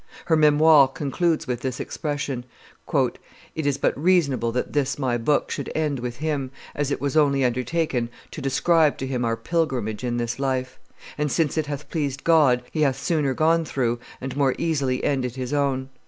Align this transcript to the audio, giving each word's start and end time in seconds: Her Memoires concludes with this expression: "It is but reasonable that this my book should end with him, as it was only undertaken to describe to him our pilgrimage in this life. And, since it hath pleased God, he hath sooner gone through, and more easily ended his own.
Her 0.25 0.35
Memoires 0.35 0.89
concludes 0.95 1.45
with 1.45 1.61
this 1.61 1.79
expression: 1.79 2.43
"It 2.91 3.19
is 3.67 3.77
but 3.77 3.95
reasonable 3.95 4.51
that 4.51 4.73
this 4.73 4.97
my 4.97 5.15
book 5.19 5.51
should 5.51 5.71
end 5.75 5.99
with 5.99 6.17
him, 6.17 6.49
as 6.73 6.89
it 6.89 6.99
was 6.99 7.15
only 7.15 7.45
undertaken 7.45 8.09
to 8.31 8.41
describe 8.41 8.97
to 8.97 9.05
him 9.05 9.23
our 9.23 9.37
pilgrimage 9.37 10.03
in 10.03 10.17
this 10.17 10.39
life. 10.39 10.79
And, 11.19 11.31
since 11.31 11.55
it 11.55 11.67
hath 11.67 11.91
pleased 11.91 12.23
God, 12.23 12.63
he 12.71 12.81
hath 12.81 12.97
sooner 12.99 13.35
gone 13.35 13.63
through, 13.63 13.99
and 14.19 14.35
more 14.35 14.55
easily 14.57 15.03
ended 15.03 15.35
his 15.35 15.53
own. 15.53 15.89